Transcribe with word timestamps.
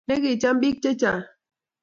Nekicham 0.07 0.57
bik 0.61 0.77
chechang 0.83 1.23